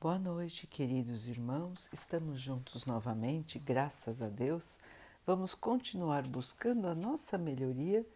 Boa 0.00 0.16
noite, 0.16 0.64
queridos 0.64 1.28
irmãos. 1.28 1.92
Estamos 1.92 2.40
juntos 2.40 2.86
novamente, 2.86 3.58
graças 3.58 4.22
a 4.22 4.28
Deus. 4.28 4.78
Vamos 5.26 5.56
continuar 5.56 6.22
buscando 6.22 6.86
a 6.86 6.94
nossa 6.94 7.36
melhoria, 7.36 8.06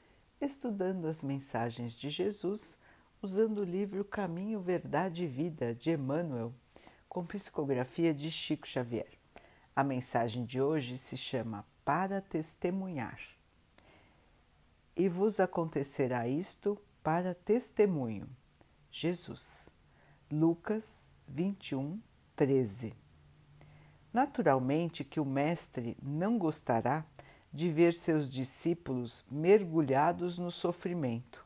estudando 0.40 1.08
as 1.08 1.24
mensagens 1.24 1.92
de 1.92 2.08
Jesus, 2.08 2.79
usando 3.21 3.62
o 3.62 3.64
livro 3.64 4.04
Caminho, 4.04 4.60
Verdade 4.60 5.24
e 5.24 5.26
Vida 5.26 5.74
de 5.74 5.90
Emmanuel, 5.90 6.54
com 7.08 7.26
psicografia 7.26 8.14
de 8.14 8.30
Chico 8.30 8.64
Xavier. 8.64 9.19
A 9.74 9.83
mensagem 9.83 10.44
de 10.44 10.62
hoje 10.62 10.96
se 10.96 11.17
chama 11.17 11.67
Para 11.85 12.21
Testemunhar. 12.21 13.19
E 14.94 15.08
vos 15.08 15.40
acontecerá 15.40 16.28
isto 16.28 16.80
para 17.02 17.34
testemunho. 17.34 18.28
Jesus. 18.88 19.69
Lucas 20.30 21.10
21, 21.29 22.01
13. 22.37 22.95
Naturalmente 24.13 25.05
que 25.05 25.21
o 25.21 25.25
Mestre 25.25 25.97
não 26.03 26.39
gostará 26.39 27.05
de 27.53 27.71
ver 27.71 27.93
seus 27.93 28.29
discípulos 28.29 29.25
mergulhados 29.30 30.39
no 30.39 30.51
sofrimento. 30.51 31.45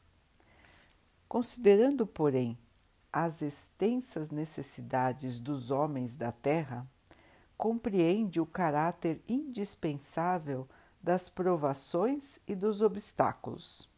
Considerando, 1.28 2.06
porém, 2.06 2.56
as 3.12 3.42
extensas 3.42 4.30
necessidades 4.30 5.40
dos 5.40 5.70
homens 5.70 6.14
da 6.14 6.30
terra, 6.30 6.86
compreende 7.56 8.40
o 8.40 8.46
caráter 8.46 9.22
indispensável 9.26 10.68
das 11.02 11.28
provações 11.28 12.38
e 12.46 12.54
dos 12.54 12.82
obstáculos. 12.82 13.88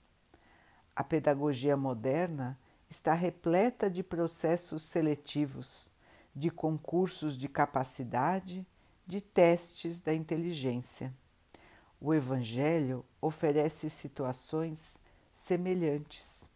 A 0.95 1.02
pedagogia 1.02 1.77
moderna 1.77 2.58
está 2.88 3.12
repleta 3.15 3.91
de 3.91 4.02
processos 4.02 4.83
seletivos, 4.83 5.91
de 6.34 6.51
concursos 6.51 7.37
de 7.37 7.48
capacidade, 7.48 8.66
de 9.06 9.20
testes 9.20 10.00
da 10.00 10.14
inteligência. 10.14 11.12
O 12.00 12.14
Evangelho 12.14 13.05
oferece 13.20 13.91
situações 13.91 14.98
semelhantes. 15.33 16.48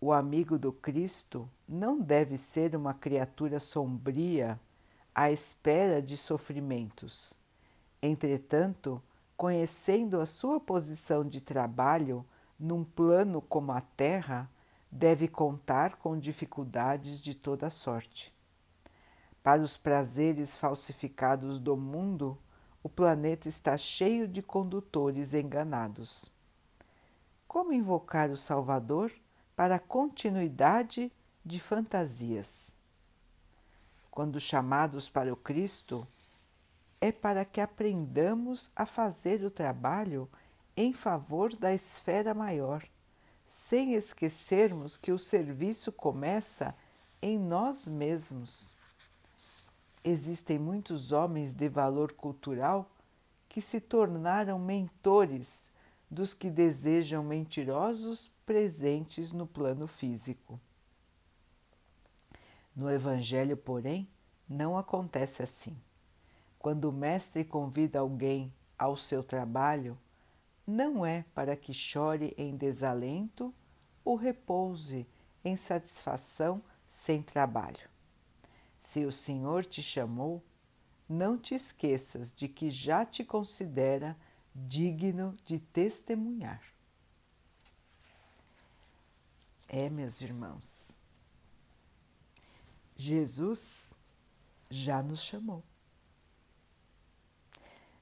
O 0.00 0.12
amigo 0.12 0.58
do 0.58 0.72
Cristo 0.72 1.48
não 1.66 1.98
deve 1.98 2.36
ser 2.36 2.76
uma 2.76 2.92
criatura 2.92 3.58
sombria 3.58 4.60
à 5.14 5.30
espera 5.30 6.02
de 6.02 6.16
sofrimentos. 6.16 7.34
Entretanto, 8.02 9.02
conhecendo 9.36 10.20
a 10.20 10.26
sua 10.26 10.60
posição 10.60 11.24
de 11.24 11.40
trabalho 11.40 12.24
num 12.58 12.84
plano 12.84 13.40
como 13.40 13.72
a 13.72 13.80
Terra, 13.80 14.50
deve 14.90 15.28
contar 15.28 15.96
com 15.96 16.18
dificuldades 16.18 17.20
de 17.20 17.34
toda 17.34 17.68
sorte. 17.70 18.34
Para 19.42 19.62
os 19.62 19.76
prazeres 19.76 20.56
falsificados 20.56 21.60
do 21.60 21.76
mundo, 21.76 22.38
o 22.82 22.88
planeta 22.88 23.48
está 23.48 23.76
cheio 23.76 24.26
de 24.26 24.42
condutores 24.42 25.34
enganados. 25.34 26.30
Como 27.46 27.72
invocar 27.72 28.30
o 28.30 28.36
Salvador 28.36 29.12
para 29.54 29.76
a 29.76 29.80
continuidade 29.80 31.12
de 31.44 31.60
fantasias? 31.60 32.78
Quando 34.10 34.40
chamados 34.40 35.08
para 35.08 35.32
o 35.32 35.36
Cristo, 35.36 36.06
é 37.00 37.12
para 37.12 37.44
que 37.44 37.60
aprendamos 37.60 38.70
a 38.74 38.86
fazer 38.86 39.44
o 39.44 39.50
trabalho 39.50 40.28
em 40.76 40.92
favor 40.92 41.54
da 41.54 41.72
esfera 41.72 42.34
maior 42.34 42.82
sem 43.68 43.94
esquecermos 43.94 44.96
que 44.96 45.10
o 45.10 45.18
serviço 45.18 45.90
começa 45.90 46.72
em 47.20 47.36
nós 47.36 47.88
mesmos. 47.88 48.76
Existem 50.04 50.56
muitos 50.56 51.10
homens 51.10 51.52
de 51.52 51.68
valor 51.68 52.12
cultural 52.12 52.88
que 53.48 53.60
se 53.60 53.80
tornaram 53.80 54.56
mentores 54.56 55.68
dos 56.08 56.32
que 56.32 56.48
desejam 56.48 57.24
mentirosos 57.24 58.30
presentes 58.46 59.32
no 59.32 59.48
plano 59.48 59.88
físico. 59.88 60.60
No 62.74 62.88
Evangelho, 62.88 63.56
porém, 63.56 64.08
não 64.48 64.78
acontece 64.78 65.42
assim. 65.42 65.76
Quando 66.56 66.84
o 66.84 66.92
Mestre 66.92 67.44
convida 67.44 67.98
alguém 67.98 68.54
ao 68.78 68.96
seu 68.96 69.24
trabalho, 69.24 69.98
não 70.66 71.06
é 71.06 71.24
para 71.34 71.56
que 71.56 71.72
chore 71.72 72.34
em 72.36 72.56
desalento 72.56 73.54
ou 74.04 74.16
repouse 74.16 75.06
em 75.44 75.56
satisfação 75.56 76.62
sem 76.88 77.22
trabalho. 77.22 77.88
Se 78.78 79.04
o 79.04 79.12
Senhor 79.12 79.64
te 79.64 79.82
chamou, 79.82 80.42
não 81.08 81.38
te 81.38 81.54
esqueças 81.54 82.32
de 82.32 82.48
que 82.48 82.70
já 82.70 83.04
te 83.04 83.24
considera 83.24 84.16
digno 84.54 85.36
de 85.44 85.58
testemunhar. 85.58 86.62
É, 89.68 89.88
meus 89.90 90.20
irmãos, 90.20 90.92
Jesus 92.96 93.92
já 94.70 95.02
nos 95.02 95.20
chamou. 95.20 95.62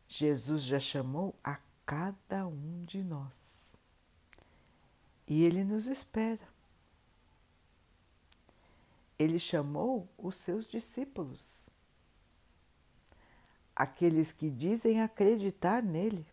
Jesus 0.07 0.63
já 0.63 0.79
chamou 0.79 1.35
a 1.43 1.59
cada 1.85 2.47
um 2.47 2.85
de 2.85 3.03
nós. 3.03 3.77
E 5.27 5.45
Ele 5.45 5.65
nos 5.65 5.87
espera. 5.87 6.55
Ele 9.19 9.39
chamou 9.39 10.09
os 10.19 10.37
seus 10.37 10.67
discípulos, 10.67 11.69
aqueles 13.75 14.33
que 14.33 14.51
dizem 14.51 15.01
acreditar 15.01 15.83
nele, 15.83 16.27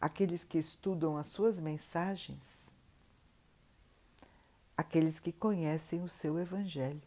aqueles 0.00 0.42
que 0.42 0.58
estudam 0.58 1.16
as 1.16 1.28
suas 1.28 1.60
mensagens, 1.60 2.74
aqueles 4.76 5.20
que 5.20 5.32
conhecem 5.32 6.02
o 6.02 6.08
seu 6.08 6.38
Evangelho. 6.38 7.02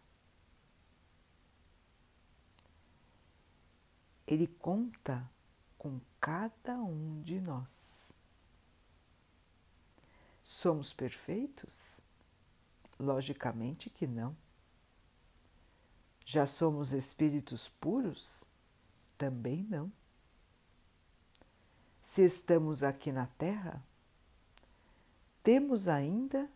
Ele 4.26 4.48
conta 4.48 5.30
com 5.82 6.00
cada 6.20 6.78
um 6.78 7.24
de 7.24 7.42
nós. 7.42 8.16
Somos 10.44 10.94
perfeitos? 10.94 12.02
Logicamente 13.00 13.90
que 13.90 14.06
não. 14.06 14.38
Já 16.24 16.46
somos 16.46 16.94
espíritos 16.94 17.68
puros? 17.68 18.44
Também 19.18 19.64
não. 19.64 19.92
Se 22.04 22.24
estamos 22.26 22.84
aqui 22.84 23.12
na 23.12 23.26
Terra, 23.26 23.84
temos 25.42 25.88
ainda 25.88 26.48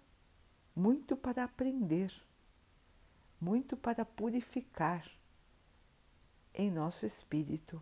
muito 0.76 1.18
para 1.18 1.46
aprender, 1.46 2.14
muito 3.42 3.76
para 3.76 4.06
purificar 4.06 5.10
em 6.54 6.70
nosso 6.70 7.08
espírito. 7.08 7.82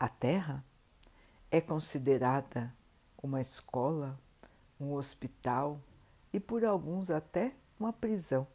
A 0.00 0.08
Terra 0.08 0.64
é 1.50 1.60
considerada 1.60 2.72
uma 3.20 3.40
escola, 3.40 4.16
um 4.78 4.92
hospital 4.92 5.80
e 6.32 6.38
por 6.38 6.64
alguns 6.64 7.10
até 7.10 7.52
uma 7.80 7.92
prisão. 7.92 8.46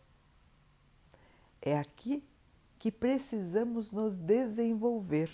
É 1.61 1.77
aqui 1.77 2.25
que 2.79 2.89
precisamos 2.89 3.91
nos 3.91 4.17
desenvolver. 4.17 5.29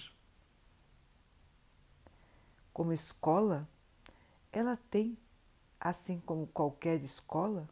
Como 2.74 2.92
escola, 2.92 3.70
ela 4.52 4.80
tem, 4.90 5.16
assim 5.80 6.20
como 6.22 6.48
qualquer 6.48 7.04
escola, 7.04 7.70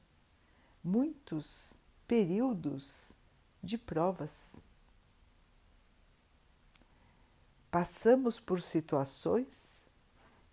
muitos 0.83 1.73
períodos 2.07 3.13
de 3.63 3.79
provas 3.79 4.61
passamos 7.69 8.39
por 8.39 8.61
situações 8.61 9.85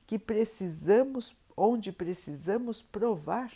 que 0.07 0.19
precisamos, 0.19 1.37
onde 1.57 1.93
precisamos 1.93 2.83
provar 2.83 3.53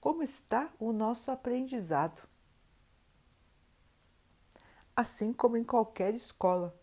como 0.00 0.22
está 0.22 0.72
o 0.78 0.92
nosso 0.92 1.30
aprendizado. 1.30 2.22
Assim 4.94 5.32
como 5.32 5.56
em 5.56 5.64
qualquer 5.64 6.14
escola, 6.14 6.74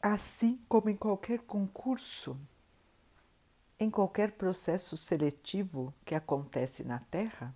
assim 0.00 0.58
como 0.68 0.90
em 0.90 0.96
qualquer 0.96 1.40
concurso, 1.40 2.38
em 3.78 3.90
qualquer 3.90 4.32
processo 4.32 4.96
seletivo 4.96 5.92
que 6.04 6.14
acontece 6.14 6.84
na 6.84 6.98
Terra, 6.98 7.54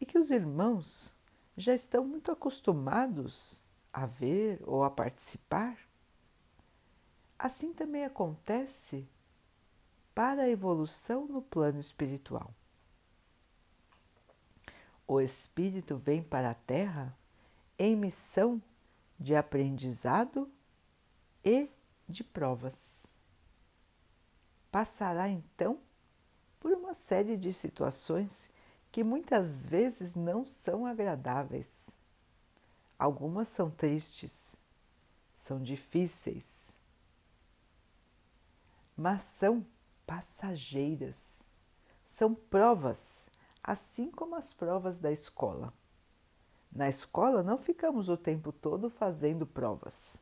e 0.00 0.06
que 0.06 0.18
os 0.18 0.30
irmãos 0.30 1.14
já 1.56 1.74
estão 1.74 2.04
muito 2.04 2.32
acostumados 2.32 3.62
a 3.92 4.06
ver 4.06 4.60
ou 4.64 4.82
a 4.82 4.90
participar, 4.90 5.78
assim 7.38 7.72
também 7.72 8.04
acontece 8.04 9.06
para 10.14 10.42
a 10.42 10.48
evolução 10.48 11.26
no 11.26 11.42
plano 11.42 11.78
espiritual. 11.78 12.54
O 15.06 15.20
espírito 15.20 15.96
vem 15.96 16.22
para 16.22 16.50
a 16.50 16.54
Terra 16.54 17.16
em 17.78 17.96
missão 17.96 18.62
de 19.18 19.34
aprendizado 19.34 20.50
e 21.44 21.68
de 22.08 22.24
provas. 22.24 23.12
Passará 24.70 25.28
então 25.28 25.78
por 26.58 26.72
uma 26.72 26.94
série 26.94 27.36
de 27.36 27.52
situações 27.52 28.50
que 28.90 29.02
muitas 29.02 29.66
vezes 29.66 30.14
não 30.14 30.46
são 30.46 30.86
agradáveis. 30.86 31.98
Algumas 33.02 33.48
são 33.48 33.68
tristes, 33.68 34.62
são 35.34 35.60
difíceis, 35.60 36.78
mas 38.96 39.22
são 39.22 39.66
passageiras, 40.06 41.50
são 42.06 42.32
provas, 42.32 43.28
assim 43.60 44.08
como 44.08 44.36
as 44.36 44.52
provas 44.52 45.00
da 45.00 45.10
escola. 45.10 45.74
Na 46.70 46.88
escola 46.88 47.42
não 47.42 47.58
ficamos 47.58 48.08
o 48.08 48.16
tempo 48.16 48.52
todo 48.52 48.88
fazendo 48.88 49.48
provas. 49.48 50.16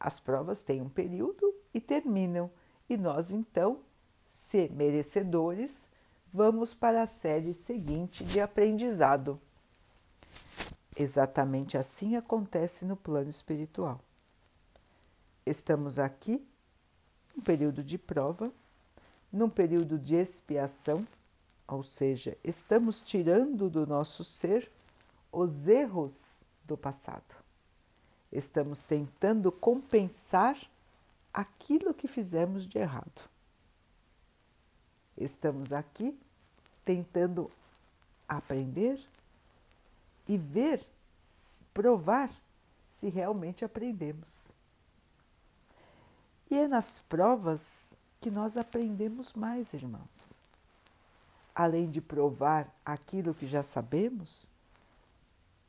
As 0.00 0.18
provas 0.18 0.62
têm 0.62 0.80
um 0.80 0.88
período 0.88 1.54
e 1.74 1.78
terminam, 1.78 2.50
e 2.88 2.96
nós 2.96 3.30
então, 3.30 3.82
se 4.26 4.70
merecedores, 4.70 5.90
vamos 6.32 6.72
para 6.72 7.02
a 7.02 7.06
série 7.06 7.52
seguinte 7.52 8.24
de 8.24 8.40
aprendizado. 8.40 9.38
Exatamente 10.96 11.78
assim 11.78 12.16
acontece 12.16 12.84
no 12.84 12.96
plano 12.96 13.28
espiritual. 13.28 14.00
Estamos 15.44 15.98
aqui 15.98 16.46
num 17.34 17.42
período 17.42 17.82
de 17.82 17.96
prova, 17.96 18.52
num 19.32 19.48
período 19.48 19.98
de 19.98 20.14
expiação, 20.14 21.06
ou 21.66 21.82
seja, 21.82 22.36
estamos 22.44 23.00
tirando 23.00 23.70
do 23.70 23.86
nosso 23.86 24.22
ser 24.22 24.70
os 25.32 25.66
erros 25.66 26.42
do 26.64 26.76
passado. 26.76 27.34
Estamos 28.30 28.82
tentando 28.82 29.50
compensar 29.50 30.58
aquilo 31.32 31.94
que 31.94 32.06
fizemos 32.06 32.66
de 32.66 32.78
errado. 32.78 33.22
Estamos 35.16 35.72
aqui 35.72 36.18
tentando 36.84 37.50
aprender 38.28 39.00
e 40.28 40.38
ver, 40.38 40.84
provar 41.72 42.30
se 42.90 43.08
realmente 43.08 43.64
aprendemos. 43.64 44.52
E 46.50 46.58
é 46.58 46.68
nas 46.68 46.98
provas 47.00 47.96
que 48.20 48.30
nós 48.30 48.56
aprendemos 48.56 49.32
mais, 49.32 49.72
irmãos. 49.74 50.38
Além 51.54 51.90
de 51.90 52.00
provar 52.00 52.72
aquilo 52.84 53.34
que 53.34 53.46
já 53.46 53.62
sabemos, 53.62 54.50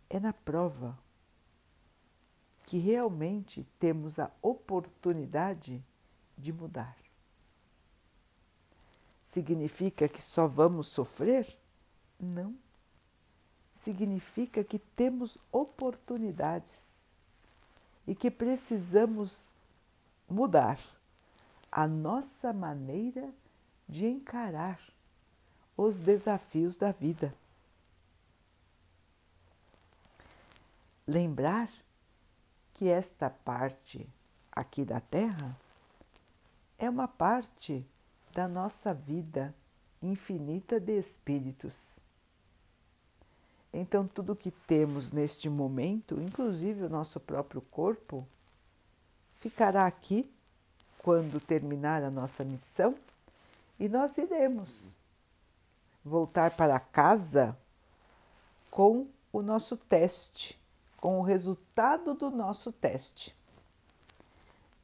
é 0.10 0.20
na 0.20 0.32
prova 0.32 0.98
que 2.66 2.78
realmente 2.78 3.66
temos 3.80 4.20
a 4.20 4.32
oportunidade 4.42 5.84
de 6.38 6.54
mudar. 6.54 6.96
Significa 9.22 10.08
que 10.08 10.22
só 10.22 10.48
vamos 10.48 10.88
sofrer? 10.88 11.58
Não. 12.20 12.56
Significa 13.74 14.64
que 14.64 14.80
temos 14.80 15.38
oportunidades 15.52 17.08
e 18.08 18.14
que 18.14 18.30
precisamos 18.30 19.56
mudar 20.30 20.80
a 21.72 21.88
nossa 21.88 22.54
maneira 22.54 23.34
de 23.88 24.06
encarar 24.06 24.80
os 25.76 26.00
desafios 26.00 26.78
da 26.78 26.92
vida. 26.92 27.34
Lembrar 31.08 31.70
que 32.74 32.88
esta 32.88 33.30
parte 33.30 34.08
aqui 34.52 34.86
da 34.86 35.00
Terra 35.00 35.58
é 36.78 36.90
uma 36.90 37.08
parte 37.08 37.86
da 38.32 38.48
nossa 38.48 38.94
vida 38.94 39.54
infinita 40.02 40.80
de 40.80 40.98
espíritos. 40.98 42.04
Então, 43.74 44.08
tudo 44.08 44.36
que 44.36 44.52
temos 44.52 45.12
neste 45.12 45.50
momento, 45.50 46.22
inclusive 46.22 46.84
o 46.84 46.90
nosso 46.90 47.20
próprio 47.20 47.62
corpo, 47.62 48.26
ficará 49.40 49.88
aqui 49.88 50.32
quando 51.00 51.42
terminar 51.42 52.04
a 52.04 52.12
nossa 52.12 52.44
missão 52.44 52.96
e 53.80 53.90
nós 53.90 54.18
iremos 54.18 54.96
voltar 56.06 56.52
para 56.52 56.80
casa 56.80 57.58
com 58.70 59.08
o 59.32 59.42
nosso 59.42 59.76
teste, 59.76 60.60
com 60.98 61.20
o 61.20 61.24
resultado 61.24 62.14
do 62.14 62.30
nosso 62.30 62.72
teste. 62.72 63.36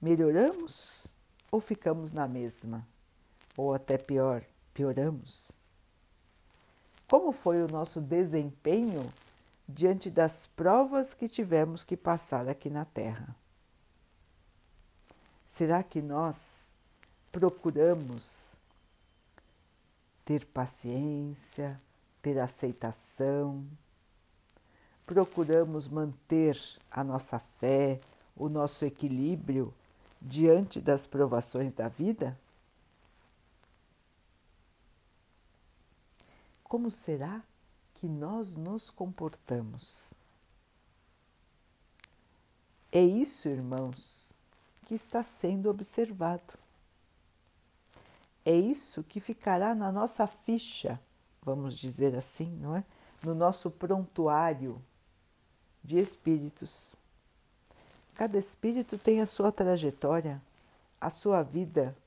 Melhoramos 0.01 1.13
ou 1.51 1.61
ficamos 1.61 2.11
na 2.11 2.27
mesma? 2.27 2.85
ou 3.59 3.73
até 3.73 3.97
pior, 3.97 4.41
pioramos? 4.73 5.58
Como 7.09 7.31
foi 7.31 7.63
o 7.63 7.67
nosso 7.67 7.99
desempenho 7.99 9.11
diante 9.67 10.11
das 10.11 10.45
provas 10.45 11.15
que 11.15 11.27
tivemos 11.27 11.83
que 11.83 11.97
passar 11.97 12.47
aqui 12.47 12.69
na 12.69 12.85
Terra? 12.85 13.35
Será 15.43 15.81
que 15.81 16.03
nós 16.03 16.71
procuramos 17.31 18.55
ter 20.23 20.45
paciência, 20.45 21.81
ter 22.21 22.39
aceitação? 22.39 23.65
Procuramos 25.03 25.87
manter 25.87 26.61
a 26.91 27.03
nossa 27.03 27.39
fé, 27.39 27.99
o 28.35 28.47
nosso 28.47 28.85
equilíbrio 28.85 29.73
diante 30.21 30.79
das 30.79 31.07
provações 31.07 31.73
da 31.73 31.87
vida? 31.87 32.37
Como 36.69 36.91
será 36.91 37.41
que 37.95 38.07
nós 38.07 38.55
nos 38.55 38.91
comportamos? 38.91 40.13
É 42.91 43.01
isso, 43.01 43.49
irmãos, 43.49 44.37
que 44.85 44.93
está 44.93 45.23
sendo 45.23 45.67
observado. 45.67 46.53
É 48.45 48.55
isso 48.55 49.03
que 49.03 49.19
ficará 49.19 49.73
na 49.73 49.91
nossa 49.91 50.27
ficha, 50.27 51.01
vamos 51.41 51.77
dizer 51.77 52.15
assim, 52.15 52.55
não 52.57 52.75
é? 52.75 52.83
No 53.23 53.33
nosso 53.33 53.71
prontuário 53.71 54.81
de 55.83 55.97
espíritos. 55.97 56.95
Cada 58.13 58.37
espírito 58.37 58.95
tem 58.97 59.21
a 59.21 59.25
sua 59.25 59.51
trajetória, 59.51 60.41
a 61.01 61.09
sua 61.09 61.41
vida 61.41 61.97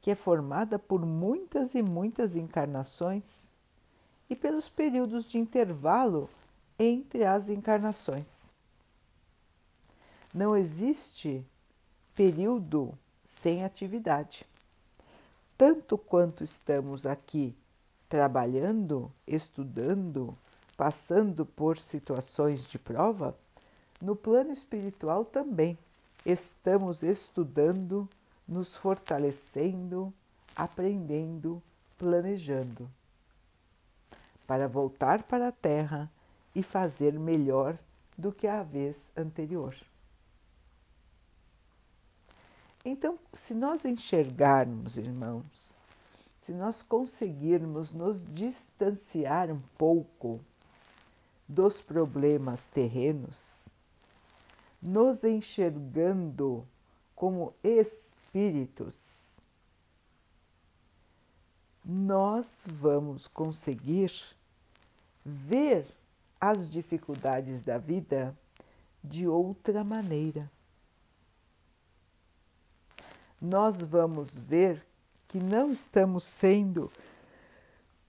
que 0.00 0.10
é 0.10 0.14
formada 0.14 0.78
por 0.78 1.04
muitas 1.04 1.74
e 1.74 1.82
muitas 1.82 2.36
encarnações 2.36 3.52
e 4.28 4.36
pelos 4.36 4.68
períodos 4.68 5.24
de 5.24 5.38
intervalo 5.38 6.28
entre 6.78 7.24
as 7.24 7.50
encarnações. 7.50 8.52
Não 10.32 10.56
existe 10.56 11.44
período 12.14 12.96
sem 13.24 13.64
atividade. 13.64 14.46
Tanto 15.58 15.98
quanto 15.98 16.42
estamos 16.42 17.04
aqui 17.04 17.54
trabalhando, 18.08 19.12
estudando, 19.26 20.36
passando 20.76 21.44
por 21.44 21.76
situações 21.76 22.66
de 22.66 22.78
prova, 22.78 23.36
no 24.00 24.16
plano 24.16 24.50
espiritual 24.50 25.24
também 25.24 25.76
estamos 26.24 27.02
estudando, 27.02 28.08
nos 28.50 28.76
fortalecendo, 28.76 30.12
aprendendo, 30.56 31.62
planejando, 31.96 32.90
para 34.44 34.66
voltar 34.66 35.22
para 35.22 35.48
a 35.48 35.52
Terra 35.52 36.10
e 36.52 36.60
fazer 36.60 37.16
melhor 37.16 37.78
do 38.18 38.32
que 38.32 38.48
a 38.48 38.64
vez 38.64 39.12
anterior. 39.16 39.76
Então, 42.84 43.16
se 43.32 43.54
nós 43.54 43.84
enxergarmos, 43.84 44.98
irmãos, 44.98 45.76
se 46.36 46.52
nós 46.52 46.82
conseguirmos 46.82 47.92
nos 47.92 48.24
distanciar 48.34 49.48
um 49.52 49.60
pouco 49.78 50.40
dos 51.46 51.80
problemas 51.80 52.66
terrenos, 52.66 53.76
nos 54.82 55.22
enxergando 55.22 56.66
como 57.14 57.52
espíritos, 57.62 58.19
nós 61.84 62.62
vamos 62.66 63.26
conseguir 63.26 64.12
ver 65.24 65.86
as 66.40 66.70
dificuldades 66.70 67.62
da 67.62 67.78
vida 67.78 68.36
de 69.02 69.26
outra 69.26 69.82
maneira. 69.82 70.50
Nós 73.40 73.82
vamos 73.82 74.38
ver 74.38 74.86
que 75.26 75.38
não 75.38 75.72
estamos 75.72 76.24
sendo 76.24 76.90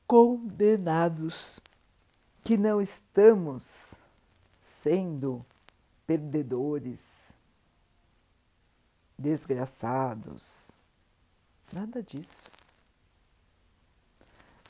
condenados 0.05 1.61
que 2.43 2.57
não 2.57 2.81
estamos 2.81 4.01
sendo 4.59 5.45
perdedores, 6.05 7.33
desgraçados, 9.21 10.71
nada 11.71 12.01
disso. 12.01 12.49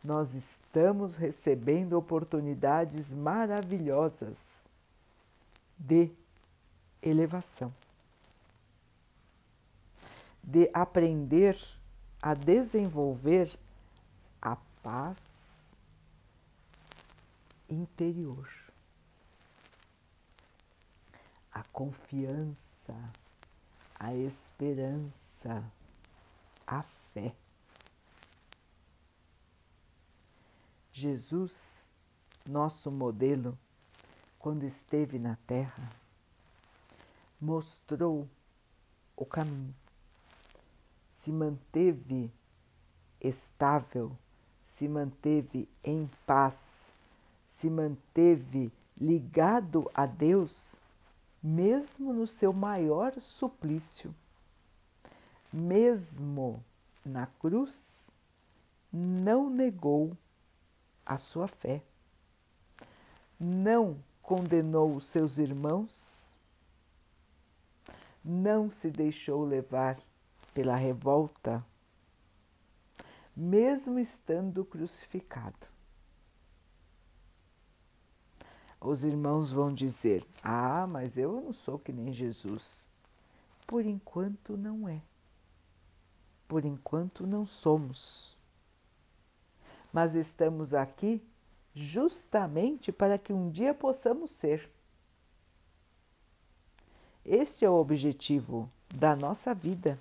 Nós 0.03 0.33
estamos 0.33 1.15
recebendo 1.15 1.93
oportunidades 1.93 3.13
maravilhosas 3.13 4.67
de 5.77 6.11
elevação, 7.01 7.73
de 10.43 10.69
aprender 10.73 11.57
a 12.21 12.33
desenvolver 12.33 13.57
a 14.41 14.55
paz 14.83 15.71
interior, 17.69 18.49
a 21.51 21.63
confiança, 21.65 22.95
a 24.01 24.15
esperança, 24.15 25.63
a 26.65 26.81
fé. 26.81 27.35
Jesus, 30.91 31.93
nosso 32.43 32.89
modelo, 32.89 33.55
quando 34.39 34.63
esteve 34.63 35.19
na 35.19 35.35
Terra, 35.45 35.87
mostrou 37.39 38.27
o 39.15 39.23
caminho, 39.23 39.75
se 41.11 41.31
manteve 41.31 42.33
estável, 43.19 44.17
se 44.63 44.87
manteve 44.87 45.69
em 45.83 46.09
paz, 46.25 46.91
se 47.45 47.69
manteve 47.69 48.73
ligado 48.99 49.87
a 49.93 50.07
Deus, 50.07 50.75
mesmo 51.41 52.13
no 52.13 52.27
seu 52.27 52.53
maior 52.53 53.19
suplício, 53.19 54.13
mesmo 55.51 56.63
na 57.05 57.25
cruz, 57.25 58.15
não 58.91 59.49
negou 59.49 60.15
a 61.05 61.17
sua 61.17 61.47
fé, 61.47 61.81
não 63.39 64.01
condenou 64.21 64.95
os 64.95 65.05
seus 65.05 65.39
irmãos, 65.39 66.37
não 68.23 68.69
se 68.69 68.91
deixou 68.91 69.43
levar 69.43 69.99
pela 70.53 70.75
revolta, 70.75 71.65
mesmo 73.35 73.97
estando 73.97 74.63
crucificado. 74.63 75.70
Os 78.83 79.05
irmãos 79.05 79.51
vão 79.51 79.71
dizer: 79.71 80.25
Ah, 80.43 80.87
mas 80.89 81.15
eu 81.15 81.39
não 81.39 81.53
sou 81.53 81.77
que 81.77 81.93
nem 81.93 82.11
Jesus. 82.11 82.89
Por 83.67 83.85
enquanto 83.85 84.57
não 84.57 84.89
é. 84.89 84.99
Por 86.47 86.65
enquanto 86.65 87.27
não 87.27 87.45
somos. 87.45 88.39
Mas 89.93 90.15
estamos 90.15 90.73
aqui 90.73 91.21
justamente 91.75 92.91
para 92.91 93.19
que 93.19 93.31
um 93.31 93.51
dia 93.51 93.71
possamos 93.71 94.31
ser. 94.31 94.67
Este 97.23 97.63
é 97.63 97.69
o 97.69 97.75
objetivo 97.75 98.67
da 98.95 99.15
nossa 99.15 99.53
vida. 99.53 99.99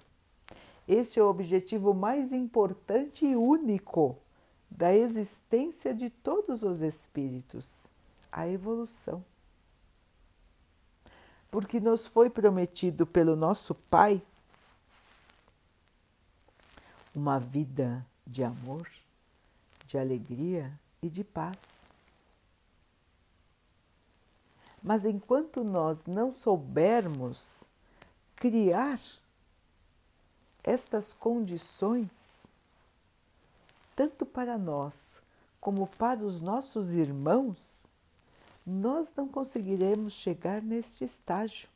Este 0.88 1.20
é 1.20 1.22
o 1.22 1.28
objetivo 1.28 1.92
mais 1.92 2.32
importante 2.32 3.26
e 3.26 3.36
único 3.36 4.16
da 4.70 4.94
existência 4.94 5.94
de 5.94 6.08
todos 6.08 6.62
os 6.62 6.80
espíritos 6.80 7.90
a 8.30 8.46
evolução. 8.48 9.24
Porque 11.50 11.80
nos 11.80 12.06
foi 12.06 12.30
prometido 12.30 13.06
pelo 13.06 13.34
nosso 13.34 13.74
Pai 13.74 14.22
uma 17.14 17.38
vida 17.40 18.06
de 18.26 18.44
amor, 18.44 18.88
de 19.84 19.98
alegria 19.98 20.72
e 21.02 21.10
de 21.10 21.24
paz. 21.24 21.86
Mas 24.82 25.04
enquanto 25.04 25.62
nós 25.62 26.06
não 26.06 26.32
soubermos 26.32 27.68
criar 28.36 29.00
estas 30.62 31.12
condições, 31.12 32.46
tanto 33.94 34.24
para 34.24 34.56
nós 34.56 35.20
como 35.60 35.86
para 35.86 36.20
os 36.20 36.40
nossos 36.40 36.96
irmãos, 36.96 37.86
nós 38.66 39.12
não 39.16 39.26
conseguiremos 39.26 40.12
chegar 40.12 40.62
neste 40.62 41.04
estágio. 41.04 41.68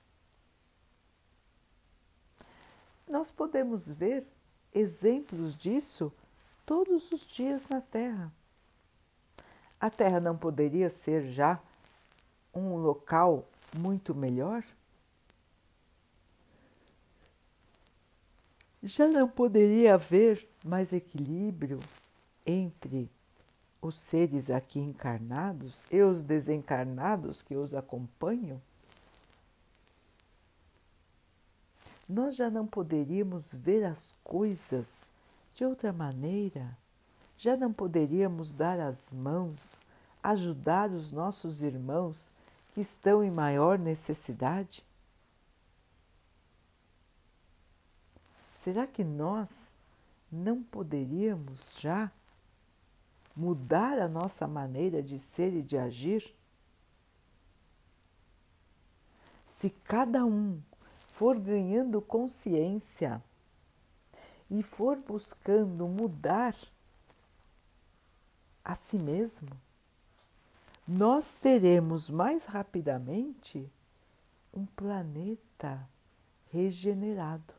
Nós 3.08 3.30
podemos 3.30 3.88
ver 3.88 4.26
exemplos 4.72 5.54
disso 5.54 6.12
todos 6.64 7.10
os 7.12 7.26
dias 7.26 7.68
na 7.68 7.80
Terra. 7.80 8.32
A 9.80 9.90
Terra 9.90 10.20
não 10.20 10.36
poderia 10.36 10.88
ser 10.88 11.22
já 11.30 11.60
um 12.54 12.76
local 12.76 13.46
muito 13.76 14.14
melhor? 14.14 14.64
Já 18.82 19.06
não 19.08 19.28
poderia 19.28 19.94
haver 19.94 20.48
mais 20.64 20.92
equilíbrio 20.92 21.80
entre 22.46 23.10
os 23.86 23.96
seres 23.96 24.48
aqui 24.48 24.80
encarnados 24.80 25.84
e 25.90 26.00
os 26.00 26.24
desencarnados 26.24 27.42
que 27.42 27.54
os 27.54 27.74
acompanham? 27.74 28.60
Nós 32.08 32.34
já 32.34 32.50
não 32.50 32.66
poderíamos 32.66 33.52
ver 33.52 33.84
as 33.84 34.14
coisas 34.24 35.06
de 35.54 35.66
outra 35.66 35.92
maneira? 35.92 36.76
Já 37.36 37.58
não 37.58 37.72
poderíamos 37.72 38.54
dar 38.54 38.80
as 38.80 39.12
mãos, 39.12 39.82
ajudar 40.22 40.90
os 40.90 41.10
nossos 41.12 41.62
irmãos 41.62 42.32
que 42.72 42.80
estão 42.80 43.22
em 43.22 43.30
maior 43.30 43.78
necessidade? 43.78 44.82
Será 48.54 48.86
que 48.86 49.04
nós 49.04 49.76
não 50.32 50.62
poderíamos 50.62 51.76
já 51.78 52.10
mudar 53.34 53.98
a 53.98 54.08
nossa 54.08 54.46
maneira 54.46 55.02
de 55.02 55.18
ser 55.18 55.52
e 55.54 55.62
de 55.62 55.76
agir? 55.76 56.34
Se 59.46 59.70
cada 59.70 60.24
um 60.24 60.60
for 61.08 61.38
ganhando 61.38 62.00
consciência 62.00 63.22
e 64.50 64.62
for 64.62 64.96
buscando 64.96 65.86
mudar 65.86 66.56
a 68.64 68.74
si 68.74 68.98
mesmo, 68.98 69.50
nós 70.86 71.32
teremos 71.32 72.10
mais 72.10 72.44
rapidamente 72.44 73.70
um 74.52 74.66
planeta 74.66 75.88
regenerado. 76.50 77.54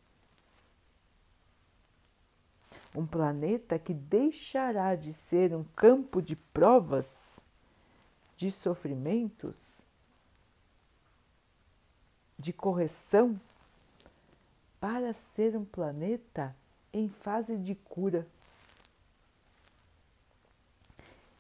Um 2.96 3.06
planeta 3.06 3.78
que 3.78 3.94
deixará 3.94 4.96
de 4.96 5.12
ser 5.12 5.54
um 5.54 5.64
campo 5.76 6.22
de 6.22 6.36
provas, 6.36 7.42
de 8.38 8.50
sofrimentos, 8.50 9.82
de 12.38 12.54
correção, 12.54 13.40
para 14.80 15.14
ser 15.14 15.58
um 15.58 15.66
planeta 15.66 16.56
em 16.94 17.10
fase 17.10 17.58
de 17.58 17.76
cura. 17.76 18.26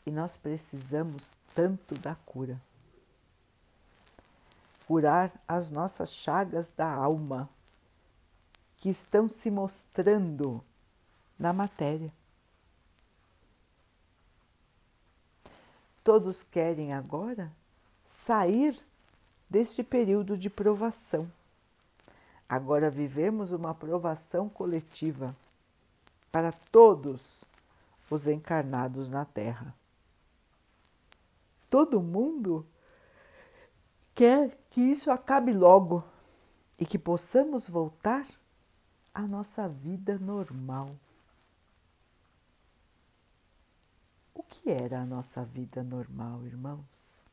E 0.06 0.12
nós 0.12 0.36
precisamos 0.36 1.38
tanto 1.54 1.96
da 2.00 2.16
cura. 2.16 2.62
Curar 4.88 5.32
as 5.48 5.72
nossas 5.72 6.12
chagas 6.12 6.72
da 6.72 6.92
alma, 6.92 7.50
que 8.78 8.90
estão 8.90 9.30
se 9.30 9.50
mostrando 9.50 10.64
na 11.38 11.54
matéria. 11.54 12.12
Todos 16.04 16.44
querem 16.44 16.94
agora 16.94 17.52
sair 18.04 18.80
deste 19.50 19.84
período 19.84 20.38
de 20.38 20.50
provação. 20.50 21.32
Agora 22.48 22.90
vivemos 22.90 23.52
uma 23.52 23.74
provação 23.74 24.48
coletiva 24.48 25.36
para 26.32 26.52
todos 26.52 27.44
os 28.10 28.28
encarnados 28.28 29.10
na 29.10 29.26
Terra 29.26 29.74
todo 31.76 32.02
mundo 32.02 32.66
quer 34.14 34.58
que 34.70 34.80
isso 34.80 35.12
acabe 35.12 35.52
logo 35.52 36.06
e 36.80 36.86
que 36.86 36.98
possamos 36.98 37.68
voltar 37.68 38.26
à 39.14 39.24
nossa 39.24 39.68
vida 39.68 40.18
normal. 40.18 40.96
O 44.34 44.35
que 44.50 44.70
era 44.70 45.02
a 45.02 45.06
nossa 45.06 45.44
vida 45.44 45.84
normal, 45.84 46.46
irmãos? 46.46 47.24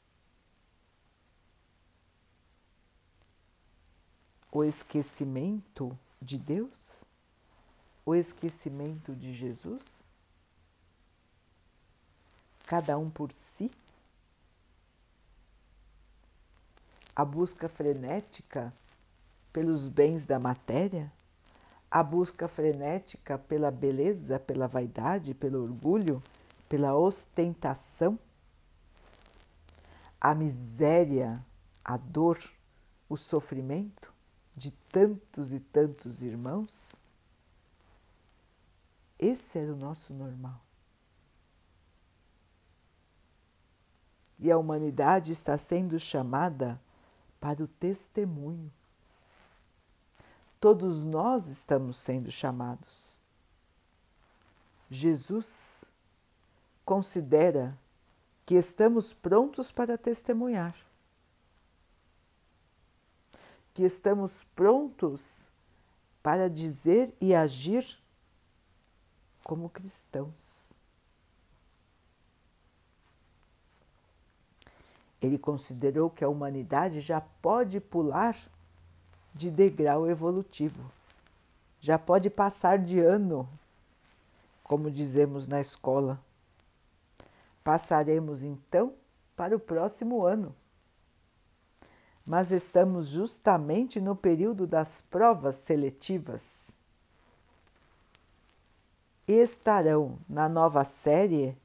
O 4.51 4.63
esquecimento 4.63 5.99
de 6.21 6.39
Deus? 6.39 7.05
O 8.05 8.15
esquecimento 8.15 9.15
de 9.15 9.33
Jesus? 9.33 10.05
Cada 12.67 12.99
um 12.99 13.11
por 13.11 13.33
si? 13.33 13.71
A 17.15 17.25
busca 17.25 17.69
frenética 17.69 18.73
pelos 19.53 19.89
bens 19.89 20.27
da 20.27 20.39
matéria? 20.39 21.13
A 21.91 22.03
busca 22.03 22.49
frenética 22.49 23.39
pela 23.39 23.71
beleza, 23.71 24.41
pela 24.41 24.67
vaidade, 24.67 25.35
pelo 25.35 25.63
orgulho, 25.63 26.23
pela 26.73 26.95
ostentação? 26.95 28.19
A 30.19 30.35
miséria, 30.35 31.45
a 31.85 31.99
dor, 31.99 32.39
o 33.11 33.15
sofrimento 33.15 34.11
de 34.57 34.71
tantos 34.71 35.53
e 35.53 35.61
tantos 35.61 36.23
irmãos? 36.23 36.95
Esse 39.19 39.59
era 39.59 39.75
o 39.75 39.77
nosso 39.77 40.15
normal. 40.15 40.59
E 44.39 44.51
a 44.51 44.57
humanidade 44.57 45.31
está 45.31 45.59
sendo 45.59 45.99
chamada 45.99 46.81
para 47.39 47.63
o 47.63 47.69
testemunho. 47.69 48.73
Todos 50.59 51.05
nós 51.05 51.49
estamos 51.49 51.99
sendo 51.99 52.31
chamados. 52.31 53.21
Jesus 54.89 55.92
considera 56.93 57.75
que 58.45 58.55
estamos 58.55 59.15
prontos 59.15 59.73
para 59.73 59.97
testemunhar, 59.97 60.77
que 63.73 63.83
estamos 63.83 64.45
prontos 64.55 65.51
para 66.23 66.51
dizer 66.51 67.15
e 67.19 67.35
agir 67.35 67.99
como 69.43 69.71
cristãos. 69.71 70.79
Ele 75.19 75.39
considerou 75.39 76.11
que 76.11 76.23
a 76.23 76.29
humanidade 76.29 77.01
já 77.01 77.23
pode 77.23 77.81
pular 77.81 78.37
de 79.35 79.51
degrau 79.51 80.07
evolutivo, 80.07 80.93
já 81.81 81.99
pode 81.99 82.29
passar 82.29 82.79
de 82.79 83.01
ano, 83.01 83.49
como 84.63 84.91
dizemos 84.91 85.49
na 85.49 85.59
escola. 85.59 86.21
Passaremos 87.63 88.43
então 88.43 88.95
para 89.37 89.57
o 89.57 89.61
próximo 89.61 90.25
ano. 90.25 90.55
Mas 92.25 92.53
estamos 92.53 93.09
justamente 93.09 94.01
no 94.01 94.15
período 94.15 94.67
das 94.67 95.03
provas 95.03 95.57
seletivas. 95.57 96.81
Estarão 99.27 100.19
na 100.29 100.49
nova 100.49 100.85
série 100.85 101.57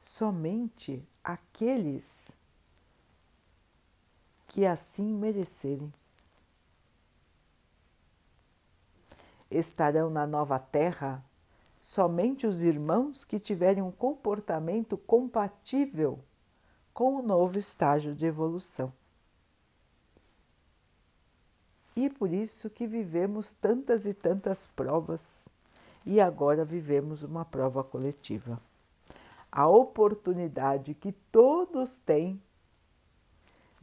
somente 0.00 1.06
aqueles 1.22 2.36
que 4.46 4.66
assim 4.66 5.14
merecerem. 5.14 5.92
Estarão 9.50 10.10
na 10.10 10.26
nova 10.26 10.58
terra 10.58 11.24
somente 11.82 12.46
os 12.46 12.62
irmãos 12.62 13.24
que 13.24 13.40
tiverem 13.40 13.82
um 13.82 13.90
comportamento 13.90 14.96
compatível 14.96 16.20
com 16.94 17.16
o 17.16 17.22
novo 17.22 17.58
estágio 17.58 18.14
de 18.14 18.24
evolução. 18.24 18.92
E 21.96 22.08
por 22.08 22.32
isso 22.32 22.70
que 22.70 22.86
vivemos 22.86 23.52
tantas 23.52 24.06
e 24.06 24.14
tantas 24.14 24.68
provas 24.68 25.48
e 26.06 26.20
agora 26.20 26.64
vivemos 26.64 27.24
uma 27.24 27.44
prova 27.44 27.82
coletiva 27.82 28.62
a 29.50 29.66
oportunidade 29.66 30.94
que 30.94 31.10
todos 31.10 31.98
têm 31.98 32.40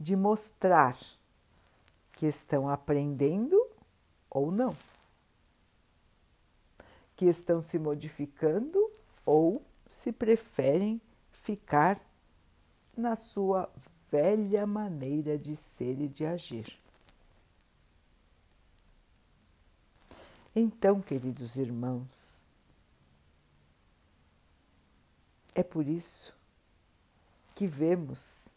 de 0.00 0.16
mostrar 0.16 0.96
que 2.12 2.24
estão 2.24 2.66
aprendendo 2.66 3.62
ou 4.30 4.50
não, 4.50 4.74
que 7.20 7.26
estão 7.26 7.60
se 7.60 7.78
modificando 7.78 8.78
ou 9.26 9.62
se 9.86 10.10
preferem 10.10 10.98
ficar 11.30 12.00
na 12.96 13.14
sua 13.14 13.70
velha 14.10 14.66
maneira 14.66 15.36
de 15.36 15.54
ser 15.54 16.00
e 16.00 16.08
de 16.08 16.24
agir. 16.24 16.80
Então, 20.56 21.02
queridos 21.02 21.56
irmãos, 21.56 22.46
é 25.54 25.62
por 25.62 25.86
isso 25.86 26.34
que 27.54 27.66
vemos 27.66 28.56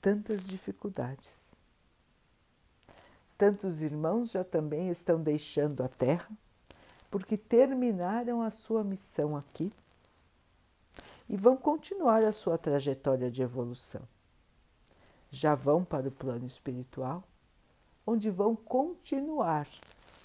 tantas 0.00 0.42
dificuldades. 0.42 1.60
Tantos 3.36 3.82
irmãos 3.82 4.30
já 4.30 4.42
também 4.42 4.88
estão 4.88 5.22
deixando 5.22 5.82
a 5.82 5.88
Terra 5.88 6.34
porque 7.10 7.36
terminaram 7.36 8.42
a 8.42 8.50
sua 8.50 8.84
missão 8.84 9.36
aqui 9.36 9.72
e 11.28 11.36
vão 11.36 11.56
continuar 11.56 12.24
a 12.24 12.32
sua 12.32 12.56
trajetória 12.56 13.30
de 13.30 13.42
evolução. 13.42 14.02
Já 15.30 15.54
vão 15.54 15.84
para 15.84 16.08
o 16.08 16.12
plano 16.12 16.46
espiritual, 16.46 17.22
onde 18.06 18.30
vão 18.30 18.56
continuar 18.56 19.68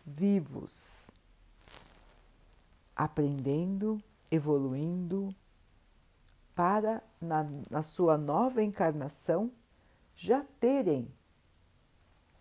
vivos, 0.06 1.12
aprendendo, 2.96 4.02
evoluindo, 4.32 5.36
para, 6.56 7.04
na, 7.20 7.46
na 7.70 7.84
sua 7.84 8.18
nova 8.18 8.62
encarnação, 8.64 9.52
já 10.16 10.46
terem 10.60 11.12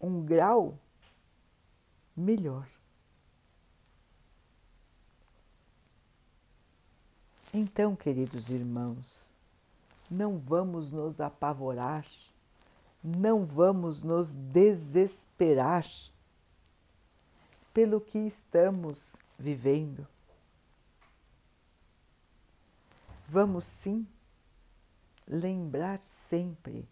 um 0.01 0.23
grau 0.23 0.79
melhor. 2.17 2.72
Então, 7.55 7.95
queridos 7.95 8.51
irmãos, 8.51 9.35
não 10.11 10.39
vamos 10.39 10.91
nos 10.91 11.21
apavorar, 11.21 12.07
não 13.05 13.45
vamos 13.45 14.03
nos 14.03 14.35
desesperar 14.35 15.87
pelo 17.75 18.01
que 18.01 18.19
estamos 18.19 19.17
vivendo. 19.39 20.09
Vamos 23.29 23.65
sim 23.65 24.07
lembrar 25.29 26.03
sempre: 26.03 26.89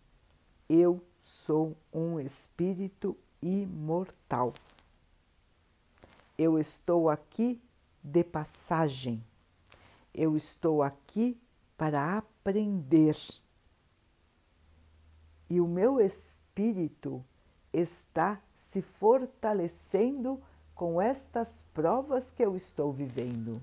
eu 0.69 1.03
sou 1.19 1.75
um 1.91 2.21
espírito 2.21 3.17
imortal. 3.41 4.53
Eu 6.37 6.59
estou 6.59 7.09
aqui 7.09 7.59
de 8.03 8.23
passagem. 8.23 9.25
Eu 10.23 10.37
estou 10.37 10.83
aqui 10.83 11.41
para 11.79 12.19
aprender. 12.19 13.17
E 15.49 15.63
o 15.63 15.67
meu 15.67 15.99
espírito 15.99 17.25
está 17.73 18.39
se 18.55 18.83
fortalecendo 18.83 20.39
com 20.75 21.01
estas 21.01 21.63
provas 21.73 22.31
que 22.31 22.45
eu 22.45 22.55
estou 22.55 22.93
vivendo. 22.93 23.63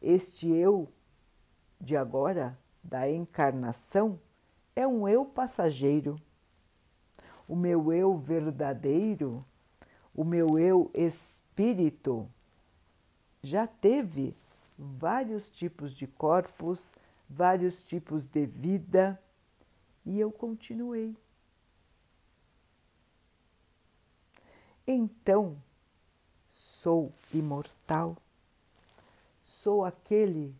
Este 0.00 0.46
eu 0.46 0.88
de 1.80 1.96
agora, 1.96 2.56
da 2.80 3.10
encarnação, 3.10 4.20
é 4.76 4.86
um 4.86 5.08
eu 5.08 5.24
passageiro. 5.24 6.22
O 7.48 7.56
meu 7.56 7.92
eu 7.92 8.16
verdadeiro, 8.16 9.44
o 10.14 10.22
meu 10.22 10.56
eu 10.56 10.88
espírito, 10.94 12.30
já 13.42 13.66
teve 13.66 14.32
vários 14.78 15.50
tipos 15.50 15.92
de 15.92 16.06
corpos, 16.06 16.96
vários 17.28 17.82
tipos 17.82 18.26
de 18.26 18.46
vida 18.46 19.20
e 20.04 20.20
eu 20.20 20.30
continuei. 20.30 21.16
Então, 24.86 25.60
sou 26.48 27.12
imortal, 27.32 28.16
sou 29.42 29.84
aquele 29.84 30.54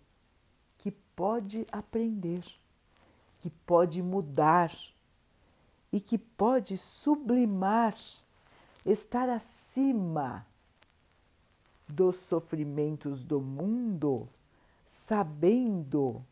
pode 1.17 1.67
aprender, 1.73 2.45
que 3.41 3.49
pode 3.49 4.03
mudar 4.03 4.71
e 5.91 5.99
que 5.99 6.19
pode 6.19 6.77
sublimar, 6.77 7.97
estar 8.85 9.29
acima 9.31 10.47
dos 11.89 12.17
sofrimentos 12.17 13.23
do 13.23 13.41
mundo 13.41 14.29
sabendo 14.87 16.25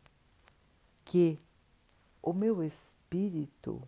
que 1.03 1.39
o 2.21 2.33
meu 2.33 2.63
espírito 2.63 3.81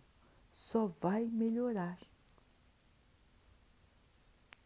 só 0.52 0.86
vai 0.86 1.24
melhorar. 1.24 1.98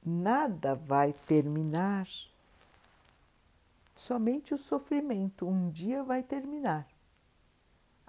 Nada 0.04 0.74
vai 0.74 1.12
terminar. 1.12 2.08
Somente 3.94 4.52
o 4.52 4.58
sofrimento 4.58 5.46
um 5.46 5.70
dia 5.70 6.02
vai 6.02 6.22
terminar. 6.22 6.86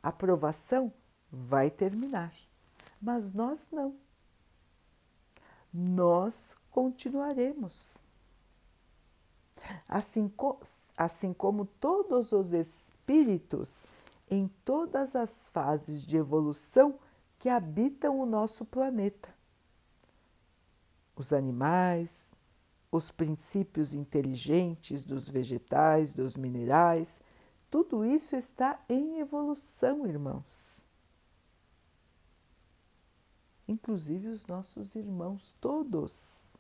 A 0.02 0.12
provação 0.12 0.92
vai 1.32 1.70
terminar, 1.70 2.34
mas 3.02 3.32
nós 3.32 3.70
não. 3.72 3.96
Nós 5.72 6.58
continuaremos. 6.72 8.04
Assim, 9.88 10.32
assim 10.98 11.34
como 11.34 11.66
todos 11.66 12.32
os 12.32 12.52
espíritos 12.52 13.86
em 14.30 14.48
todas 14.66 15.16
as 15.16 15.50
fases 15.50 16.06
de 16.06 16.18
evolução 16.18 17.00
que 17.38 17.50
habitam 17.50 18.20
o 18.20 18.26
nosso 18.26 18.66
planeta. 18.66 19.34
Os 21.16 21.32
animais, 21.32 22.40
os 22.92 23.12
princípios 23.12 23.94
inteligentes 23.94 25.06
dos 25.06 25.28
vegetais, 25.28 26.14
dos 26.14 26.36
minerais, 26.36 27.22
tudo 27.70 28.06
isso 28.06 28.36
está 28.36 28.80
em 28.88 29.20
evolução, 29.20 30.06
irmãos. 30.08 30.86
Inclusive 33.68 34.28
os 34.28 34.46
nossos 34.46 34.96
irmãos 34.96 35.56
todos 35.60 36.56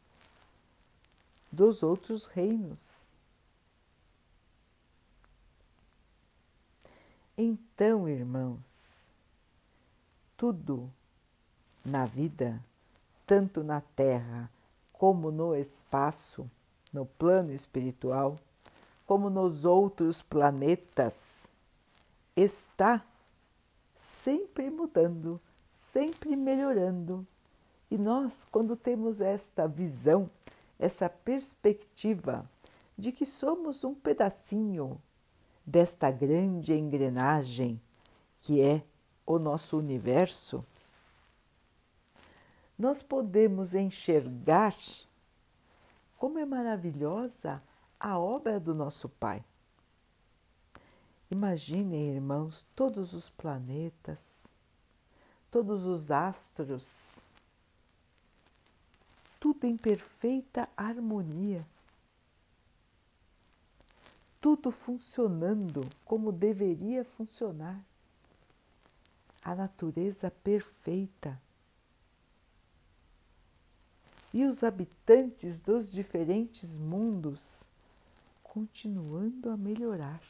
dos 1.53 1.83
outros 1.83 2.25
reinos. 2.25 3.13
Então, 7.37 8.09
irmãos, 8.09 9.11
tudo 10.35 10.91
na 11.85 12.07
vida, 12.07 12.59
tanto 13.27 13.63
na 13.63 13.81
Terra 13.81 14.49
como 14.91 15.31
no 15.31 15.55
espaço, 15.55 16.49
no 16.91 17.05
plano 17.05 17.51
espiritual, 17.51 18.35
como 19.05 19.29
nos 19.29 19.63
outros 19.63 20.23
planetas, 20.23 21.51
está 22.35 23.05
sempre 23.95 24.71
mudando, 24.71 25.39
sempre 25.69 26.35
melhorando. 26.35 27.27
E 27.91 27.97
nós, 27.97 28.43
quando 28.49 28.75
temos 28.75 29.21
esta 29.21 29.67
visão, 29.67 30.29
essa 30.77 31.09
perspectiva 31.09 32.49
de 32.97 33.11
que 33.11 33.25
somos 33.25 33.83
um 33.83 33.93
pedacinho 33.93 35.01
desta 35.65 36.11
grande 36.11 36.73
engrenagem 36.73 37.81
que 38.39 38.61
é 38.61 38.83
o 39.25 39.39
nosso 39.39 39.77
universo, 39.77 40.65
nós 42.77 43.01
podemos 43.01 43.73
enxergar 43.73 44.75
como 46.17 46.37
é 46.37 46.45
maravilhosa 46.45 47.63
a 47.99 48.19
obra 48.19 48.59
do 48.59 48.73
nosso 48.73 49.07
Pai. 49.07 49.43
Imaginem, 51.31 52.13
irmãos, 52.13 52.67
todos 52.75 53.13
os 53.13 53.29
planetas, 53.29 54.53
todos 55.49 55.85
os 55.85 56.11
astros, 56.11 57.25
tudo 59.43 59.65
em 59.65 59.75
perfeita 59.75 60.69
harmonia, 60.77 61.67
tudo 64.39 64.71
funcionando 64.71 65.85
como 66.05 66.31
deveria 66.31 67.03
funcionar, 67.03 67.85
a 69.43 69.53
natureza 69.53 70.31
perfeita. 70.31 71.37
E 74.33 74.45
os 74.45 74.63
habitantes 74.63 75.59
dos 75.59 75.91
diferentes 75.91 76.77
mundos 76.77 77.69
continuando 78.41 79.49
a 79.49 79.57
melhorar. 79.57 80.23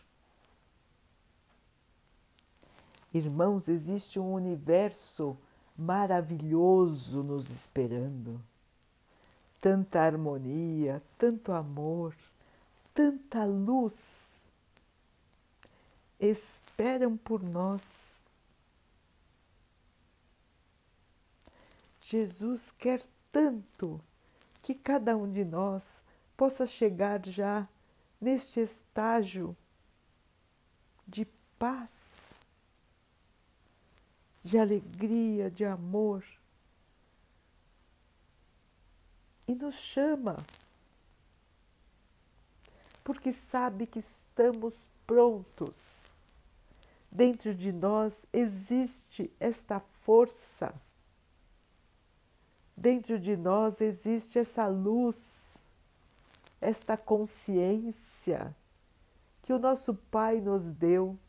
Irmãos, 3.13 3.67
existe 3.67 4.19
um 4.19 4.33
universo 4.33 5.37
maravilhoso 5.77 7.21
nos 7.21 7.51
esperando 7.51 8.43
tanta 9.63 10.01
harmonia, 10.01 11.01
tanto 11.17 11.53
amor, 11.53 12.13
tanta 12.93 13.45
luz 13.45 14.51
esperam 16.19 17.15
por 17.15 17.41
nós. 17.41 18.25
Jesus 22.01 22.71
quer 22.71 23.05
tanto 23.31 24.01
que 24.61 24.75
cada 24.75 25.15
um 25.15 25.31
de 25.31 25.45
nós 25.45 26.03
possa 26.35 26.65
chegar 26.65 27.25
já 27.25 27.65
neste 28.19 28.59
estágio 28.59 29.55
de 31.07 31.23
paz, 31.57 32.33
de 34.43 34.57
alegria, 34.57 35.49
de 35.49 35.63
amor 35.63 36.21
e 39.47 39.55
nos 39.55 39.75
chama, 39.75 40.37
porque 43.03 43.31
sabe 43.31 43.85
que 43.85 43.99
estamos 43.99 44.89
prontos. 45.05 46.05
Dentro 47.11 47.53
de 47.53 47.71
nós 47.71 48.25
existe 48.33 49.31
esta 49.39 49.79
força, 49.79 50.73
dentro 52.75 53.19
de 53.19 53.37
nós 53.37 53.81
existe 53.81 54.39
essa 54.39 54.65
luz, 54.67 55.67
esta 56.59 56.97
consciência 56.97 58.55
que 59.43 59.53
o 59.53 59.59
nosso 59.59 59.93
Pai 59.93 60.39
nos 60.39 60.73
deu. 60.73 61.19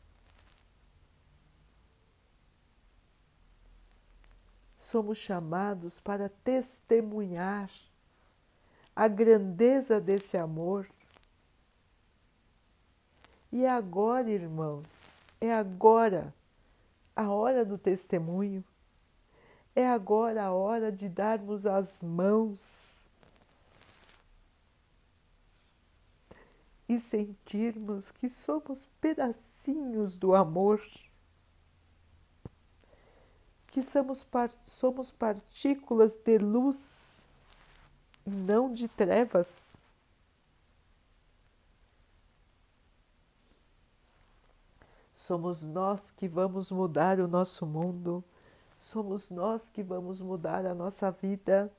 Somos 4.77 5.19
chamados 5.19 5.99
para 5.99 6.29
testemunhar 6.29 7.71
a 8.95 9.09
grandeza 9.09 10.01
desse 10.01 10.37
amor. 10.37 10.89
E 13.51 13.67
agora, 13.67 14.31
irmãos, 14.31 15.19
é 15.41 15.53
agora 15.53 16.35
a 17.15 17.31
hora 17.31 17.65
do 17.65 17.79
testemunho, 17.79 18.65
é 19.75 19.87
agora 19.87 20.45
a 20.45 20.53
hora 20.53 20.91
de 20.91 21.09
darmos 21.09 21.67
as 21.67 22.03
mãos 22.03 23.09
e 26.89 26.99
sentirmos 26.99 28.11
que 28.11 28.29
somos 28.29 28.87
pedacinhos 29.01 30.17
do 30.17 30.35
amor, 30.35 30.81
que 33.67 33.83
somos, 33.83 34.27
somos 34.63 35.11
partículas 35.11 36.17
de 36.17 36.39
luz 36.39 37.33
não 38.27 38.73
de 38.73 38.89
trevas. 38.89 39.77
Somos 45.13 45.63
nós 45.63 46.11
que 46.11 46.27
vamos 46.27 46.71
mudar 46.71 47.21
o 47.21 47.29
nosso 47.29 47.65
mundo, 47.65 48.25
somos 48.77 49.31
nós 49.31 49.71
que 49.71 49.83
vamos 49.83 50.21
mudar 50.21 50.67
a 50.67 50.75
nossa 50.75 51.11
vida, 51.11 51.73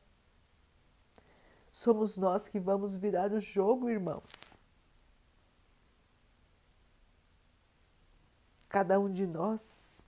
somos 1.71 2.15
nós 2.15 2.47
que 2.47 2.59
vamos 2.59 2.95
virar 2.95 3.33
o 3.33 3.41
jogo, 3.41 3.89
irmãos. 3.89 4.59
Cada 8.69 8.99
um 8.99 9.11
de 9.11 9.27
nós 9.27 10.01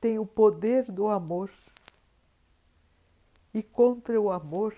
tem 0.00 0.18
o 0.18 0.26
poder 0.26 0.90
do 0.90 1.08
amor, 1.08 1.50
e 3.54 3.62
contra 3.62 4.20
o 4.20 4.30
amor 4.30 4.74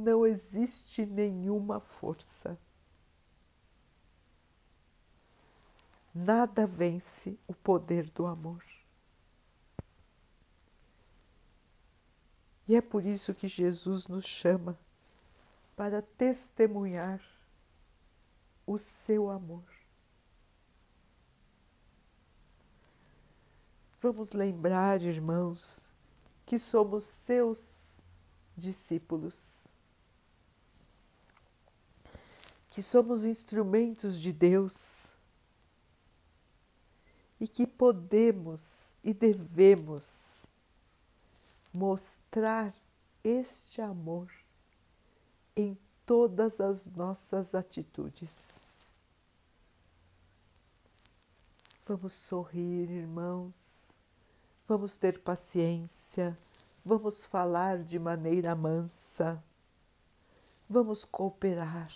não 0.00 0.26
existe 0.26 1.04
nenhuma 1.06 1.78
força. 1.78 2.58
Nada 6.12 6.66
vence 6.66 7.38
o 7.46 7.54
poder 7.54 8.10
do 8.10 8.26
amor. 8.26 8.64
E 12.66 12.74
é 12.74 12.80
por 12.80 13.04
isso 13.04 13.34
que 13.34 13.46
Jesus 13.46 14.06
nos 14.06 14.24
chama 14.24 14.78
para 15.76 16.02
testemunhar 16.02 17.20
o 18.66 18.78
seu 18.78 19.30
amor. 19.30 19.64
Vamos 24.00 24.32
lembrar, 24.32 25.02
irmãos, 25.02 25.90
que 26.46 26.58
somos 26.58 27.04
seus 27.04 28.06
discípulos 28.56 29.68
que 32.70 32.82
somos 32.82 33.24
instrumentos 33.24 34.20
de 34.20 34.32
Deus 34.32 35.12
e 37.40 37.48
que 37.48 37.66
podemos 37.66 38.94
e 39.02 39.12
devemos 39.12 40.46
mostrar 41.72 42.74
este 43.24 43.80
amor 43.80 44.30
em 45.56 45.76
todas 46.06 46.60
as 46.60 46.86
nossas 46.86 47.54
atitudes. 47.54 48.60
Vamos 51.86 52.12
sorrir, 52.12 52.88
irmãos, 52.90 53.90
vamos 54.68 54.96
ter 54.96 55.18
paciência, 55.20 56.36
vamos 56.84 57.24
falar 57.24 57.78
de 57.78 57.98
maneira 57.98 58.54
mansa, 58.54 59.42
vamos 60.68 61.04
cooperar, 61.04 61.92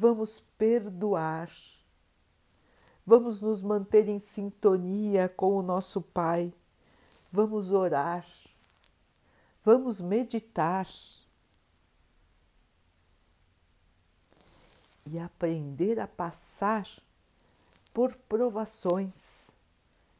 vamos 0.00 0.40
perdoar, 0.56 1.52
vamos 3.04 3.42
nos 3.42 3.60
manter 3.60 4.08
em 4.08 4.18
sintonia 4.18 5.28
com 5.28 5.54
o 5.54 5.62
nosso 5.62 6.00
Pai, 6.00 6.54
vamos 7.30 7.70
orar, 7.70 8.26
vamos 9.62 10.00
meditar. 10.00 10.88
E 15.04 15.18
aprender 15.18 15.98
a 15.98 16.06
passar 16.06 16.86
por 17.92 18.14
provações 18.16 19.50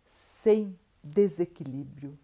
sem 0.05 0.79
desequilíbrio. 1.03 2.19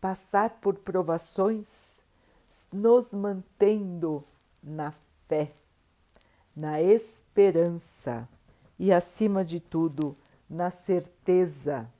Passar 0.00 0.60
por 0.60 0.76
provações 0.78 2.00
nos 2.72 3.12
mantendo 3.12 4.24
na 4.62 4.92
fé, 5.26 5.52
na 6.54 6.80
esperança 6.80 8.28
e, 8.78 8.92
acima 8.92 9.44
de 9.44 9.60
tudo, 9.60 10.16
na 10.48 10.70
certeza 10.70 11.92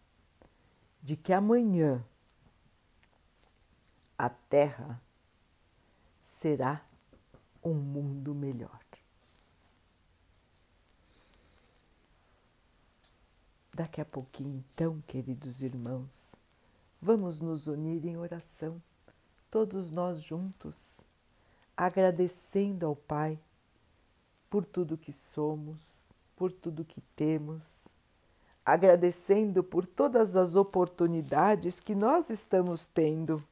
de 1.03 1.17
que 1.17 1.33
amanhã 1.33 2.05
a 4.17 4.29
Terra 4.29 5.01
será 6.23 6.85
um 7.63 7.75
mundo 7.75 8.35
melhor. 8.35 8.79
Daqui 13.79 14.01
a 14.01 14.05
pouquinho, 14.05 14.65
então, 14.73 15.01
queridos 15.03 15.63
irmãos, 15.63 16.35
vamos 17.01 17.41
nos 17.41 17.69
unir 17.69 18.05
em 18.05 18.17
oração, 18.17 18.83
todos 19.49 19.89
nós 19.89 20.21
juntos, 20.21 21.07
agradecendo 21.79 22.85
ao 22.85 22.95
Pai 22.95 23.39
por 24.51 24.65
tudo 24.65 24.99
que 24.99 25.13
somos, 25.13 26.13
por 26.37 26.53
tudo 26.53 26.85
que 26.85 27.01
temos, 27.15 27.95
agradecendo 28.65 29.63
por 29.63 29.87
todas 29.87 30.37
as 30.37 30.57
oportunidades 30.57 31.81
que 31.81 31.95
nós 31.95 32.29
estamos 32.29 32.87
tendo 32.87 33.43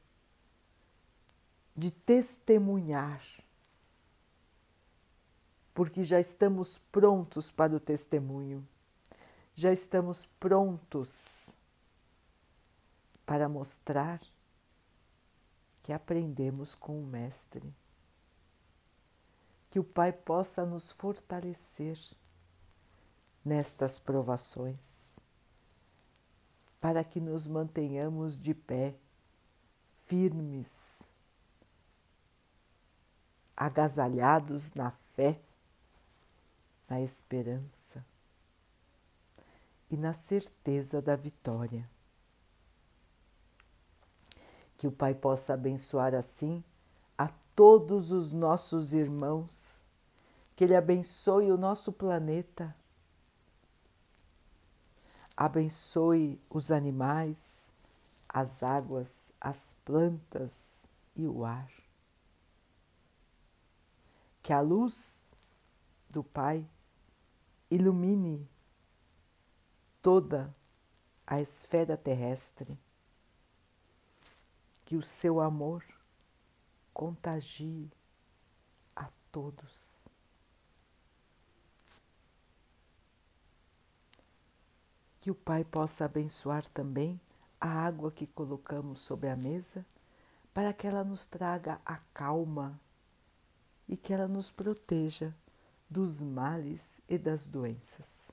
de 1.75 1.89
testemunhar, 1.89 3.23
porque 5.73 6.03
já 6.03 6.19
estamos 6.19 6.79
prontos 6.91 7.49
para 7.49 7.75
o 7.75 7.79
testemunho 7.79 8.67
já 9.57 9.73
estamos 9.73 10.27
prontos 10.39 11.55
para 13.25 13.49
mostrar 13.49 14.21
que 15.81 15.91
aprendemos 15.91 16.75
com 16.75 17.01
o 17.01 17.07
Mestre. 17.07 17.73
Que 19.77 19.81
o 19.81 19.83
Pai 19.83 20.11
possa 20.11 20.65
nos 20.65 20.91
fortalecer 20.91 21.99
nestas 23.45 23.99
provações, 23.99 25.19
para 26.81 27.03
que 27.03 27.19
nos 27.19 27.45
mantenhamos 27.45 28.39
de 28.39 28.55
pé, 28.55 28.95
firmes, 30.07 31.07
agasalhados 33.55 34.73
na 34.73 34.89
fé, 34.89 35.39
na 36.89 36.99
esperança 36.99 38.03
e 39.91 39.95
na 39.95 40.11
certeza 40.11 41.03
da 41.03 41.15
vitória. 41.15 41.87
Que 44.75 44.87
o 44.87 44.91
Pai 44.91 45.13
possa 45.13 45.53
abençoar 45.53 46.15
assim 46.15 46.63
todos 47.57 48.11
os 48.11 48.33
nossos 48.33 48.93
irmãos, 48.93 49.83
que 50.55 50.63
Ele 50.63 50.75
abençoe 50.75 51.51
o 51.51 51.57
nosso 51.57 51.91
planeta, 51.91 52.75
abençoe 55.35 56.39
os 56.51 56.69
animais, 56.69 57.73
as 58.29 58.61
águas, 58.61 59.31
as 59.41 59.75
plantas 59.83 60.87
e 61.15 61.25
o 61.25 61.43
ar. 61.43 61.71
Que 64.43 64.53
a 64.53 64.61
luz 64.61 65.27
do 66.11 66.23
Pai 66.23 66.63
ilumine 67.71 68.47
toda 69.99 70.53
a 71.25 71.41
esfera 71.41 71.97
terrestre, 71.97 72.79
que 74.85 74.95
o 74.95 75.01
seu 75.01 75.41
amor 75.41 75.83
contagie 76.97 77.91
a 78.95 79.07
todos. 79.31 80.07
Que 85.19 85.29
o 85.29 85.35
Pai 85.35 85.63
possa 85.63 86.05
abençoar 86.05 86.67
também 86.69 87.21
a 87.61 87.67
água 87.67 88.11
que 88.11 88.25
colocamos 88.25 88.99
sobre 88.99 89.29
a 89.29 89.35
mesa, 89.35 89.85
para 90.51 90.73
que 90.73 90.87
ela 90.87 91.03
nos 91.03 91.27
traga 91.27 91.79
a 91.85 91.97
calma 92.13 92.79
e 93.87 93.95
que 93.95 94.11
ela 94.11 94.27
nos 94.27 94.49
proteja 94.49 95.35
dos 95.87 96.23
males 96.23 96.99
e 97.07 97.19
das 97.19 97.47
doenças 97.47 98.31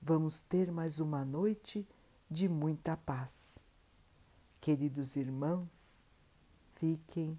vamos 0.00 0.42
ter 0.42 0.72
mais 0.72 0.98
uma 0.98 1.24
noite 1.24 1.86
de 2.30 2.48
muita 2.48 2.96
paz. 2.96 3.58
Queridos 4.60 5.16
irmãos, 5.16 6.04
fiquem, 6.76 7.38